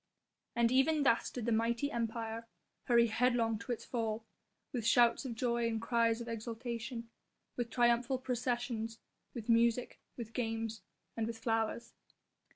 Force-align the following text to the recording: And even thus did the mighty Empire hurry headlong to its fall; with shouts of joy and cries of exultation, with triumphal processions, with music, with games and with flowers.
And 0.55 0.71
even 0.71 1.03
thus 1.03 1.29
did 1.29 1.45
the 1.45 1.51
mighty 1.51 1.91
Empire 1.91 2.47
hurry 2.85 3.05
headlong 3.05 3.59
to 3.59 3.71
its 3.71 3.85
fall; 3.85 4.25
with 4.73 4.83
shouts 4.83 5.25
of 5.25 5.35
joy 5.35 5.67
and 5.67 5.79
cries 5.79 6.19
of 6.21 6.27
exultation, 6.27 7.07
with 7.55 7.69
triumphal 7.69 8.17
processions, 8.17 8.97
with 9.35 9.47
music, 9.47 9.99
with 10.17 10.33
games 10.33 10.81
and 11.15 11.27
with 11.27 11.37
flowers. 11.37 11.93